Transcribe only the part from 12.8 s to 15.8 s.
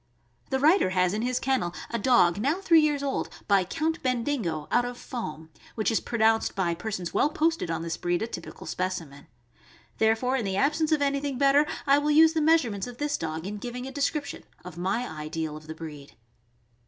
of this dog in giving* a description of my ideal of the